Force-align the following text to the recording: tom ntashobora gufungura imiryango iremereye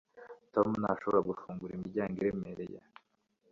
tom 0.53 0.67
ntashobora 0.81 1.25
gufungura 1.29 1.71
imiryango 1.77 2.15
iremereye 2.21 2.77